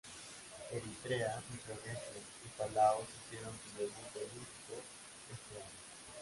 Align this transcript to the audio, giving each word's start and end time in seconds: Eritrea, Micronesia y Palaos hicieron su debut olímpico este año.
Eritrea, 0.71 1.39
Micronesia 1.51 2.21
y 2.43 2.47
Palaos 2.59 3.05
hicieron 3.21 3.53
su 3.53 3.77
debut 3.79 4.15
olímpico 4.15 4.73
este 5.29 5.57
año. 5.61 5.79